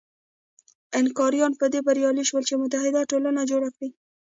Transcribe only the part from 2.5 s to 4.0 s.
متحد ټولنه جوړه کړي.